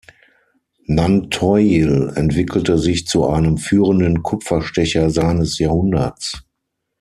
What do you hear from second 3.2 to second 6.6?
einem führenden Kupferstecher seines Jahrhunderts.